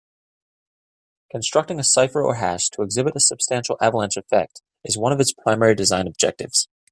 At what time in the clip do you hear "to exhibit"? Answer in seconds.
2.71-3.15